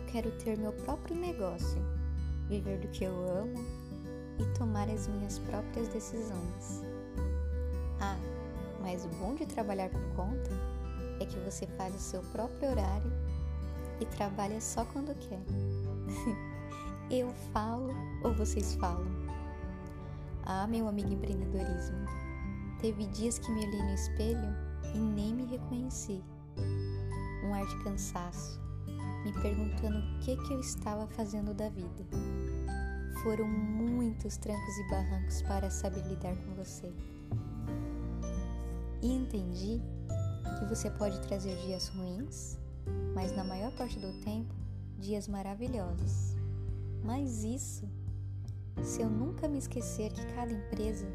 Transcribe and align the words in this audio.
quero 0.00 0.30
ter 0.32 0.58
meu 0.58 0.72
próprio 0.72 1.16
negócio, 1.16 1.80
viver 2.48 2.78
do 2.78 2.88
que 2.88 3.04
eu 3.04 3.12
amo 3.12 3.64
e 4.38 4.44
tomar 4.58 4.88
as 4.90 5.06
minhas 5.08 5.38
próprias 5.38 5.88
decisões. 5.88 6.82
Ah, 8.00 8.18
mas 8.80 9.04
o 9.04 9.08
bom 9.08 9.34
de 9.34 9.46
trabalhar 9.46 9.88
por 9.88 10.02
conta 10.14 10.50
é 11.20 11.26
que 11.26 11.38
você 11.40 11.66
faz 11.78 11.94
o 11.94 11.98
seu 11.98 12.20
próprio 12.32 12.70
horário 12.70 13.12
e 14.00 14.06
trabalha 14.06 14.60
só 14.60 14.84
quando 14.84 15.14
quer. 15.18 15.42
eu 17.10 17.32
falo 17.52 17.94
ou 18.22 18.34
vocês 18.34 18.74
falam? 18.74 19.06
Ah, 20.44 20.66
meu 20.66 20.88
amigo 20.88 21.12
empreendedorismo, 21.12 22.06
teve 22.80 23.06
dias 23.06 23.38
que 23.38 23.50
me 23.50 23.66
olhei 23.66 23.82
no 23.82 23.94
espelho 23.94 24.54
e 24.94 24.98
nem 24.98 25.34
me 25.34 25.44
reconheci. 25.44 26.22
Um 27.44 27.54
ar 27.54 27.66
de 27.66 27.84
cansaço, 27.84 28.60
me 29.24 29.32
perguntando 29.42 29.98
o 29.98 30.18
que, 30.20 30.36
que 30.36 30.52
eu 30.52 30.60
estava 30.60 31.06
fazendo 31.08 31.52
da 31.54 31.68
vida. 31.68 32.04
Foram 33.22 33.46
muitos 33.46 34.36
trancos 34.36 34.78
e 34.78 34.90
barrancos 34.90 35.42
para 35.42 35.70
saber 35.70 36.02
lidar 36.06 36.36
com 36.36 36.54
você. 36.54 36.92
E 39.02 39.12
entendi 39.12 39.80
que 40.58 40.64
você 40.66 40.90
pode 40.90 41.20
trazer 41.20 41.56
dias 41.66 41.88
ruins, 41.88 42.58
mas 43.14 43.34
na 43.36 43.44
maior 43.44 43.72
parte 43.72 43.98
do 43.98 44.12
tempo, 44.22 44.54
dias 44.98 45.28
maravilhosos. 45.28 46.36
Mas 47.04 47.44
isso 47.44 47.88
se 48.82 49.02
eu 49.02 49.10
nunca 49.10 49.48
me 49.48 49.58
esquecer 49.58 50.12
que 50.12 50.24
cada 50.34 50.52
empresa 50.52 51.06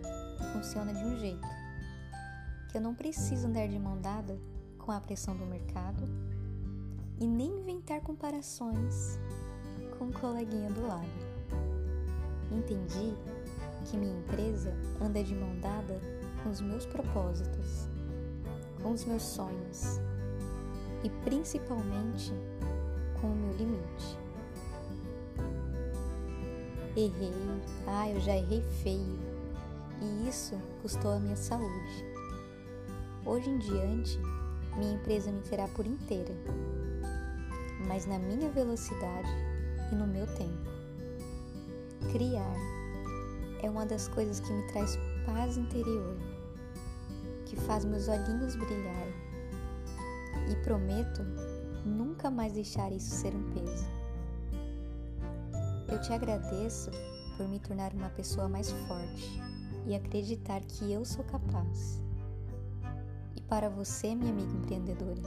funciona 0.52 0.94
de 0.94 1.04
um 1.04 1.18
jeito, 1.18 1.48
que 2.70 2.78
eu 2.78 2.82
não 2.82 2.94
preciso 2.94 3.48
andar 3.48 3.68
de 3.68 3.80
mão 3.80 4.00
dada 4.02 4.38
com 4.78 4.92
a 4.92 5.00
pressão 5.00 5.36
do 5.36 5.46
mercado 5.46 6.04
e 7.24 7.28
nem 7.28 7.48
inventar 7.48 8.02
comparações 8.02 9.18
com 9.98 10.10
o 10.10 10.12
coleguinha 10.12 10.70
do 10.72 10.86
lado. 10.86 11.08
Entendi 12.52 13.14
que 13.86 13.96
minha 13.96 14.20
empresa 14.20 14.76
anda 15.02 15.24
de 15.24 15.34
mão 15.34 15.58
dada 15.62 16.02
com 16.44 16.50
os 16.50 16.60
meus 16.60 16.86
propósitos, 16.86 17.88
com 18.82 18.92
os 18.92 19.06
meus 19.06 19.24
sonhos 19.24 20.02
e 21.02 21.10
principalmente 21.24 22.34
com 23.22 23.28
o 23.28 23.36
meu 23.36 23.56
limite. 23.56 24.20
Errei, 26.98 27.34
ah, 27.88 28.10
eu 28.10 28.20
já 28.20 28.36
errei 28.36 28.62
feio, 28.84 29.18
e 30.02 30.28
isso 30.28 30.60
custou 30.82 31.14
a 31.14 31.20
minha 31.20 31.38
saúde. 31.38 32.06
Hoje 33.26 33.50
em 33.50 33.58
diante, 33.60 34.20
minha 34.78 34.96
empresa 34.96 35.32
me 35.32 35.42
terá 35.42 35.70
por 35.70 35.88
inteira, 35.88 36.36
mas 37.88 38.06
na 38.06 38.20
minha 38.20 38.50
velocidade 38.50 39.30
e 39.92 39.96
no 39.96 40.08
meu 40.08 40.26
tempo. 40.36 40.72
Criar 42.12 42.56
é 43.62 43.70
uma 43.70 43.86
das 43.86 44.08
coisas 44.08 44.40
que 44.40 44.52
me 44.52 44.68
traz 44.68 44.98
paz 45.26 45.58
interior, 45.58 46.18
que 47.46 47.56
faz 47.56 47.86
meus 47.86 48.08
olhinhos 48.08 48.56
brilhar, 48.56 49.08
e 50.50 50.56
prometo 50.64 51.24
nunca 51.86 52.30
mais 52.30 52.54
deixar 52.54 52.92
isso 52.92 53.10
ser 53.10 53.34
um 53.34 53.52
peso. 53.52 53.86
Eu 55.90 56.02
te 56.02 56.12
agradeço 56.12 56.92
por 57.38 57.48
me 57.48 57.60
tornar 57.60 57.94
uma 57.94 58.10
pessoa 58.10 58.50
mais 58.50 58.72
forte 58.72 59.42
e 59.86 59.96
acreditar 59.96 60.62
que 60.62 60.92
eu 60.92 61.06
sou 61.06 61.24
capaz. 61.26 62.02
E 63.36 63.42
para 63.42 63.70
você, 63.70 64.16
minha 64.16 64.32
amiga 64.32 64.52
empreendedora, 64.54 65.22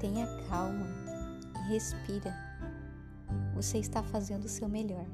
tenha 0.00 0.26
calma 0.48 1.05
respira. 1.66 2.34
Você 3.54 3.78
está 3.78 4.02
fazendo 4.02 4.44
o 4.44 4.48
seu 4.48 4.68
melhor. 4.68 5.06